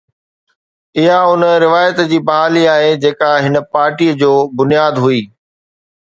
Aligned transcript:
اُها 0.97 1.17
اُن 1.29 1.41
روايت 1.65 1.97
جي 2.13 2.19
بحالي 2.29 2.63
آهي، 2.75 2.91
جيڪا 3.03 3.29
هن 3.45 3.55
پارٽيءَ 3.73 4.09
جو 4.21 4.31
بنياد 4.57 4.95
هئي. 5.03 5.21